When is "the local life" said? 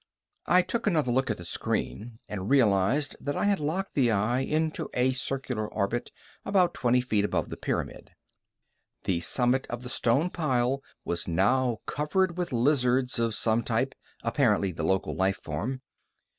14.71-15.37